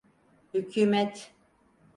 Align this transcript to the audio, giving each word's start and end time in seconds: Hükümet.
Hükümet. 0.53 1.31